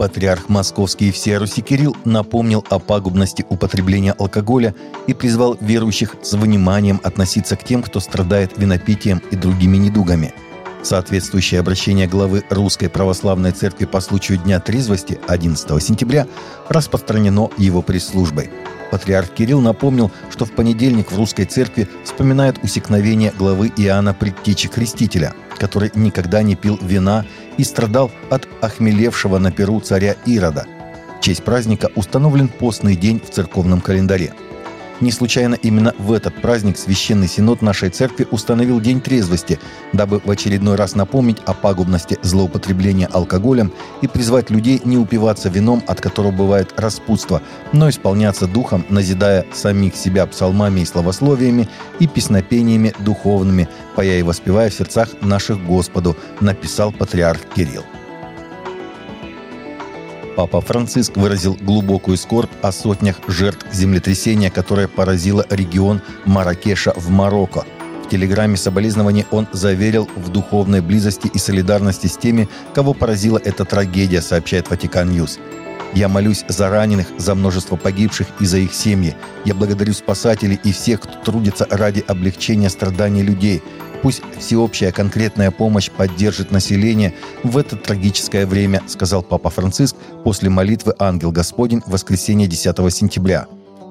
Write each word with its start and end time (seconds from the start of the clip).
Патриарх 0.00 0.48
Московский 0.48 1.10
и 1.10 1.32
Руси 1.34 1.60
Кирилл 1.60 1.94
напомнил 2.06 2.64
о 2.70 2.78
пагубности 2.78 3.44
употребления 3.50 4.12
алкоголя 4.12 4.74
и 5.06 5.12
призвал 5.12 5.58
верующих 5.60 6.16
с 6.22 6.32
вниманием 6.32 7.02
относиться 7.04 7.54
к 7.54 7.64
тем, 7.64 7.82
кто 7.82 8.00
страдает 8.00 8.56
винопитием 8.56 9.20
и 9.30 9.36
другими 9.36 9.76
недугами. 9.76 10.32
Соответствующее 10.82 11.60
обращение 11.60 12.06
главы 12.06 12.44
Русской 12.48 12.88
Православной 12.88 13.52
Церкви 13.52 13.84
по 13.84 14.00
случаю 14.00 14.38
Дня 14.38 14.58
трезвости 14.58 15.20
11 15.28 15.82
сентября 15.82 16.26
распространено 16.70 17.50
его 17.58 17.82
пресс-службой. 17.82 18.48
Патриарх 18.90 19.28
Кирилл 19.28 19.60
напомнил, 19.60 20.10
что 20.30 20.46
в 20.46 20.52
понедельник 20.52 21.12
в 21.12 21.16
Русской 21.18 21.44
Церкви 21.44 21.86
вспоминают 22.04 22.58
усекновение 22.62 23.34
главы 23.36 23.70
Иоанна 23.76 24.14
Предтечи 24.14 24.68
Крестителя, 24.68 25.34
который 25.58 25.92
никогда 25.94 26.42
не 26.42 26.56
пил 26.56 26.78
вина 26.80 27.26
и 27.60 27.64
страдал 27.64 28.10
от 28.30 28.48
охмелевшего 28.62 29.38
на 29.38 29.52
перу 29.52 29.80
царя 29.80 30.16
Ирода. 30.24 30.66
В 31.18 31.22
честь 31.22 31.44
праздника 31.44 31.90
установлен 31.94 32.48
постный 32.48 32.96
день 32.96 33.20
в 33.20 33.30
церковном 33.30 33.82
календаре– 33.82 34.32
не 35.00 35.12
случайно 35.12 35.54
именно 35.54 35.94
в 35.98 36.12
этот 36.12 36.40
праздник 36.40 36.78
Священный 36.78 37.28
Синод 37.28 37.62
нашей 37.62 37.90
Церкви 37.90 38.26
установил 38.30 38.80
День 38.80 39.00
трезвости, 39.00 39.58
дабы 39.92 40.20
в 40.24 40.30
очередной 40.30 40.76
раз 40.76 40.94
напомнить 40.94 41.38
о 41.46 41.54
пагубности 41.54 42.18
злоупотребления 42.22 43.06
алкоголем 43.06 43.72
и 44.02 44.08
призвать 44.08 44.50
людей 44.50 44.80
не 44.84 44.96
упиваться 44.96 45.48
вином, 45.48 45.82
от 45.86 46.00
которого 46.00 46.32
бывает 46.32 46.72
распутство, 46.76 47.42
но 47.72 47.88
исполняться 47.88 48.46
духом, 48.46 48.84
назидая 48.88 49.46
самих 49.52 49.96
себя 49.96 50.26
псалмами 50.26 50.80
и 50.80 50.84
словословиями 50.84 51.68
и 51.98 52.06
песнопениями 52.06 52.94
духовными, 53.00 53.68
поя 53.96 54.18
и 54.18 54.22
воспевая 54.22 54.70
в 54.70 54.74
сердцах 54.74 55.08
наших 55.22 55.64
Господу, 55.64 56.16
написал 56.40 56.92
патриарх 56.92 57.40
Кирилл. 57.54 57.84
Папа 60.40 60.62
Франциск 60.62 61.18
выразил 61.18 61.54
глубокую 61.60 62.16
скорбь 62.16 62.48
о 62.62 62.72
сотнях 62.72 63.16
жертв 63.28 63.66
землетрясения, 63.74 64.50
которое 64.50 64.88
поразило 64.88 65.44
регион 65.50 66.00
Маракеша 66.24 66.94
в 66.96 67.10
Марокко. 67.10 67.66
В 68.06 68.08
телеграмме 68.08 68.56
соболезнований 68.56 69.26
он 69.32 69.48
заверил 69.52 70.08
в 70.16 70.30
духовной 70.30 70.80
близости 70.80 71.30
и 71.34 71.36
солидарности 71.36 72.06
с 72.06 72.16
теми, 72.16 72.48
кого 72.72 72.94
поразила 72.94 73.38
эта 73.44 73.66
трагедия, 73.66 74.22
сообщает 74.22 74.70
Vatican 74.70 75.10
News. 75.10 75.38
Я 75.92 76.08
молюсь 76.08 76.46
за 76.48 76.70
раненых, 76.70 77.08
за 77.18 77.34
множество 77.34 77.76
погибших 77.76 78.28
и 78.40 78.46
за 78.46 78.58
их 78.58 78.72
семьи. 78.72 79.14
Я 79.44 79.54
благодарю 79.54 79.92
спасателей 79.92 80.58
и 80.64 80.72
всех, 80.72 81.02
кто 81.02 81.18
трудится 81.18 81.66
ради 81.68 82.02
облегчения 82.06 82.70
страданий 82.70 83.22
людей. 83.22 83.62
Пусть 84.02 84.22
всеобщая 84.38 84.92
конкретная 84.92 85.50
помощь 85.50 85.90
поддержит 85.90 86.50
население 86.50 87.14
в 87.42 87.58
это 87.58 87.76
трагическое 87.76 88.46
время, 88.46 88.82
сказал 88.86 89.22
Папа 89.22 89.50
Франциск 89.50 89.94
после 90.24 90.48
молитвы 90.48 90.94
«Ангел 90.98 91.32
Господень» 91.32 91.82
в 91.84 91.90
воскресенье 91.90 92.46
10 92.46 92.76
сентября. 92.92 93.46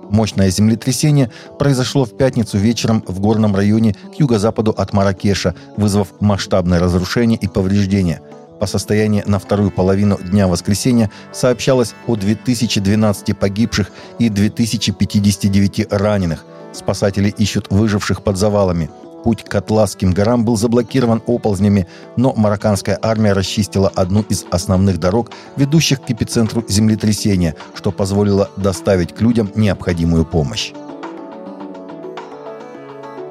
Мощное 0.10 0.50
землетрясение 0.50 1.30
произошло 1.60 2.06
в 2.06 2.18
пятницу 2.18 2.58
вечером 2.58 3.04
в 3.08 3.20
горном 3.20 3.56
районе 3.56 3.94
к 3.94 4.20
юго-западу 4.20 4.72
от 4.72 4.94
Маракеша, 4.94 5.54
вызвав 5.78 6.08
масштабное 6.20 6.80
разрушение 6.80 7.38
и 7.40 7.48
повреждения. 7.48 8.22
По 8.60 8.66
состоянию 8.66 9.24
на 9.28 9.38
вторую 9.38 9.70
половину 9.70 10.18
дня 10.18 10.48
воскресенья 10.48 11.12
сообщалось 11.32 11.94
о 12.08 12.16
2012 12.16 13.38
погибших 13.38 13.92
и 14.18 14.30
2059 14.30 15.94
раненых. 15.94 16.44
Спасатели 16.74 17.30
ищут 17.30 17.68
выживших 17.70 18.24
под 18.24 18.38
завалами. 18.38 18.90
Путь 19.24 19.44
к 19.44 19.54
Атласским 19.56 20.12
горам 20.14 20.46
был 20.46 20.56
заблокирован 20.56 21.22
оползнями, 21.26 21.88
но 22.16 22.34
марокканская 22.36 22.98
армия 23.02 23.34
расчистила 23.34 23.92
одну 23.94 24.22
из 24.22 24.46
основных 24.50 24.98
дорог, 25.00 25.32
ведущих 25.58 26.02
к 26.02 26.10
эпицентру 26.10 26.64
землетрясения, 26.68 27.56
что 27.74 27.92
позволило 27.92 28.50
доставить 28.56 29.14
к 29.14 29.22
людям 29.22 29.52
необходимую 29.56 30.26
помощь. 30.26 30.72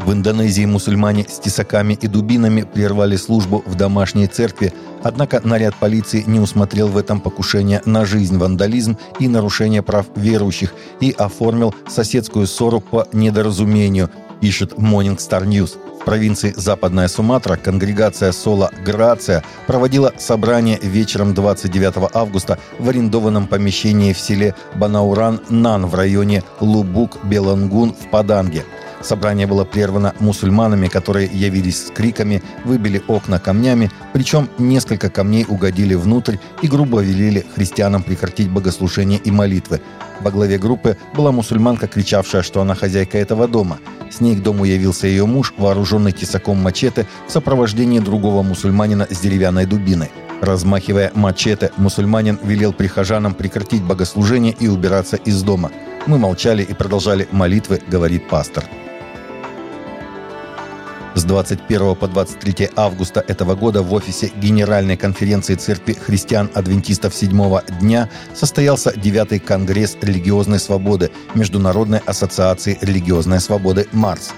В 0.09 0.13
Индонезии 0.15 0.65
мусульмане 0.65 1.27
с 1.29 1.39
тесаками 1.39 1.93
и 2.01 2.07
дубинами 2.07 2.63
прервали 2.63 3.17
службу 3.17 3.63
в 3.67 3.75
домашней 3.75 4.27
церкви, 4.27 4.73
однако 5.03 5.41
наряд 5.45 5.75
полиции 5.75 6.25
не 6.27 6.41
усмотрел 6.41 6.89
в 6.89 6.97
этом 6.97 7.21
покушение 7.21 7.83
на 7.85 8.07
жизнь, 8.07 8.39
вандализм 8.39 8.97
и 9.19 9.29
нарушение 9.29 9.83
прав 9.83 10.07
верующих 10.17 10.73
и 11.01 11.11
оформил 11.11 11.75
соседскую 11.89 12.47
ссору 12.47 12.81
по 12.81 13.07
недоразумению, 13.13 14.09
пишет 14.41 14.73
Morning 14.73 15.17
Star 15.17 15.45
News. 15.45 15.77
В 16.01 16.05
провинции 16.05 16.55
Западная 16.57 17.09
Суматра 17.09 17.57
конгрегация 17.57 18.33
Сола 18.33 18.71
Грация 18.85 19.45
проводила 19.67 20.15
собрание 20.17 20.79
вечером 20.81 21.35
29 21.35 22.11
августа 22.15 22.59
в 22.79 22.89
арендованном 22.89 23.47
помещении 23.47 24.13
в 24.13 24.19
селе 24.19 24.55
Банауран-Нан 24.75 25.87
в 25.87 25.95
районе 25.95 26.43
Лубук-Белангун 26.61 27.95
в 27.95 28.11
Паданге– 28.11 28.65
Собрание 29.01 29.47
было 29.47 29.65
прервано 29.65 30.15
мусульманами, 30.19 30.89
которые 30.89 31.29
явились 31.33 31.87
с 31.87 31.91
криками, 31.91 32.43
выбили 32.65 33.03
окна 33.07 33.39
камнями, 33.39 33.91
причем 34.13 34.49
несколько 34.59 35.09
камней 35.09 35.47
угодили 35.49 35.95
внутрь 35.95 36.37
и 36.63 36.69
грубо 36.69 37.01
велели 37.01 37.47
христианам 37.55 38.03
прекратить 38.03 38.51
богослужение 38.51 39.19
и 39.19 39.31
молитвы. 39.31 39.81
Во 40.21 40.33
главе 40.33 40.59
группы 40.59 40.97
была 41.15 41.31
мусульманка, 41.31 41.87
кричавшая, 41.87 42.43
что 42.43 42.61
она 42.61 42.75
хозяйка 42.75 43.19
этого 43.19 43.47
дома. 43.47 43.79
С 44.11 44.21
ней 44.21 44.35
к 44.35 44.43
дому 44.43 44.65
явился 44.65 45.07
ее 45.07 45.27
муж, 45.27 45.55
вооруженный 45.57 46.13
тесаком 46.13 46.61
мачете, 46.61 47.07
в 47.29 47.33
сопровождении 47.33 48.01
другого 48.01 48.43
мусульманина 48.43 49.07
с 49.09 49.21
деревянной 49.21 49.67
дубиной. 49.67 50.11
Размахивая 50.41 51.13
мачете, 51.15 51.71
мусульманин 51.77 52.39
велел 52.43 52.73
прихожанам 52.73 53.35
прекратить 53.35 53.83
богослужение 53.83 54.57
и 54.59 54.67
убираться 54.67 55.17
из 55.17 55.43
дома. 55.43 55.71
Мы 56.07 56.19
молчали 56.19 56.63
и 56.63 56.75
продолжали 56.75 57.29
молитвы, 57.31 57.81
говорит 57.87 58.29
пастор. 58.29 58.65
С 61.29 61.31
21 61.31 61.95
по 61.95 62.09
23 62.09 62.71
августа 62.75 63.23
этого 63.29 63.55
года 63.55 63.83
в 63.83 63.93
офисе 63.93 64.33
Генеральной 64.37 64.97
конференции 64.97 65.57
Церкви 65.57 65.93
христиан-адвентистов 65.93 67.15
седьмого 67.15 67.63
дня 67.83 68.09
состоялся 68.33 68.99
9 68.99 69.45
Конгресс 69.45 69.99
религиозной 70.01 70.59
свободы 70.59 71.11
Международной 71.35 71.99
ассоциации 71.99 72.79
религиозной 72.81 73.41
свободы 73.41 73.87
«Марс». 73.93 74.31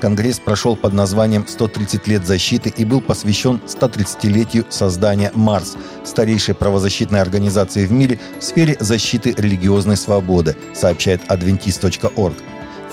Конгресс 0.00 0.38
прошел 0.38 0.76
под 0.76 0.92
названием 0.92 1.44
«130 1.48 2.02
лет 2.08 2.24
защиты» 2.24 2.72
и 2.76 2.84
был 2.84 3.00
посвящен 3.00 3.60
130-летию 3.66 4.66
создания 4.68 5.32
«Марс», 5.34 5.76
старейшей 6.04 6.54
правозащитной 6.54 7.22
организации 7.22 7.86
в 7.86 7.90
мире 7.90 8.20
в 8.38 8.44
сфере 8.44 8.76
защиты 8.78 9.34
религиозной 9.36 9.96
свободы, 9.96 10.54
сообщает 10.74 11.22
adventist.org. 11.28 12.34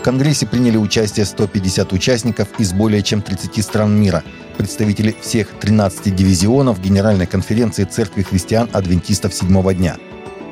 Конгрессе 0.04 0.46
приняли 0.46 0.76
участие 0.76 1.26
150 1.26 1.94
участников 1.94 2.50
из 2.60 2.74
более 2.74 3.02
чем 3.02 3.22
30 3.22 3.64
стран 3.64 3.98
мира, 3.98 4.22
представители 4.58 5.16
всех 5.22 5.48
13 5.62 6.14
дивизионов 6.14 6.82
Генеральной 6.82 7.26
конференции 7.26 7.86
Церкви 7.86 8.24
христиан-адвентистов 8.24 9.34
седьмого 9.34 9.74
дня. 9.74 9.96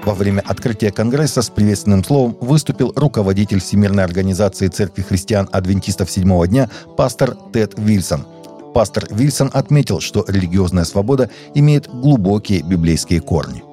Во 0.06 0.14
время 0.14 0.42
открытия 0.48 0.92
Конгресса 0.92 1.42
с 1.42 1.50
приветственным 1.50 2.04
словом 2.06 2.38
выступил 2.40 2.94
руководитель 2.96 3.60
Всемирной 3.60 4.06
организации 4.06 4.70
Церкви 4.70 5.02
христиан-адвентистов 5.02 6.10
седьмого 6.10 6.48
дня 6.48 6.70
пастор 6.96 7.36
Тед 7.52 7.74
Вильсон. 7.78 8.26
Пастор 8.74 9.06
Вильсон 9.12 9.52
отметил, 9.54 10.00
что 10.00 10.24
религиозная 10.30 10.86
свобода 10.86 11.30
имеет 11.54 11.90
глубокие 11.90 12.62
библейские 12.62 13.20
корни. 13.20 13.64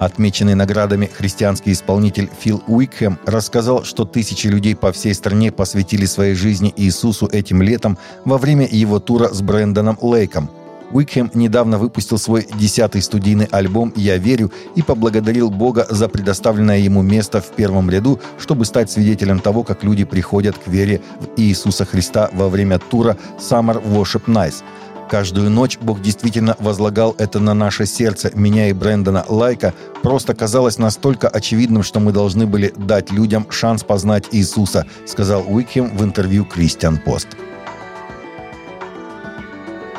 Отмеченный 0.00 0.54
наградами 0.54 1.06
христианский 1.06 1.72
исполнитель 1.72 2.28
Фил 2.40 2.62
Уикхэм 2.66 3.18
рассказал, 3.26 3.84
что 3.84 4.04
тысячи 4.04 4.48
людей 4.48 4.74
по 4.74 4.92
всей 4.92 5.14
стране 5.14 5.52
посвятили 5.52 6.04
своей 6.04 6.34
жизни 6.34 6.74
Иисусу 6.76 7.26
этим 7.26 7.62
летом 7.62 7.96
во 8.24 8.38
время 8.38 8.66
его 8.68 8.98
тура 8.98 9.28
с 9.28 9.40
Брэндоном 9.40 9.98
Лейком. 10.02 10.50
Уикхэм 10.90 11.30
недавно 11.34 11.78
выпустил 11.78 12.18
свой 12.18 12.46
десятый 12.58 13.02
студийный 13.02 13.46
альбом 13.46 13.92
«Я 13.96 14.16
верю» 14.16 14.52
и 14.74 14.82
поблагодарил 14.82 15.50
Бога 15.50 15.86
за 15.88 16.08
предоставленное 16.08 16.78
ему 16.78 17.02
место 17.02 17.40
в 17.40 17.48
первом 17.50 17.88
ряду, 17.88 18.20
чтобы 18.38 18.64
стать 18.64 18.90
свидетелем 18.90 19.40
того, 19.40 19.62
как 19.62 19.82
люди 19.82 20.04
приходят 20.04 20.56
к 20.58 20.68
вере 20.68 21.00
в 21.20 21.40
Иисуса 21.40 21.84
Христа 21.84 22.30
во 22.32 22.48
время 22.48 22.78
тура 22.78 23.16
«Summer 23.38 23.82
Worship 23.82 24.26
Nights», 24.26 24.62
Каждую 25.10 25.50
ночь 25.50 25.78
Бог 25.78 26.00
действительно 26.00 26.56
возлагал 26.58 27.14
это 27.18 27.38
на 27.38 27.54
наше 27.54 27.86
сердце. 27.86 28.30
Меня 28.34 28.68
и 28.68 28.72
Брэндона 28.72 29.24
Лайка 29.28 29.74
просто 30.02 30.34
казалось 30.34 30.78
настолько 30.78 31.28
очевидным, 31.28 31.82
что 31.82 32.00
мы 32.00 32.12
должны 32.12 32.46
были 32.46 32.72
дать 32.76 33.12
людям 33.12 33.46
шанс 33.50 33.84
познать 33.84 34.24
Иисуса, 34.32 34.86
сказал 35.06 35.44
Уикхем 35.46 35.96
в 35.96 36.02
интервью 36.02 36.44
Кристиан 36.44 36.98
Пост. 36.98 37.28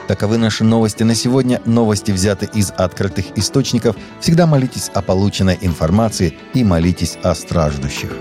Таковы 0.07 0.37
наши 0.37 0.63
новости 0.63 1.03
на 1.03 1.15
сегодня. 1.15 1.61
Новости 1.65 2.11
взяты 2.11 2.47
из 2.53 2.71
открытых 2.71 3.37
источников. 3.37 3.95
Всегда 4.19 4.45
молитесь 4.45 4.91
о 4.93 5.01
полученной 5.01 5.57
информации 5.61 6.37
и 6.53 6.63
молитесь 6.63 7.17
о 7.23 7.33
страждущих. 7.33 8.11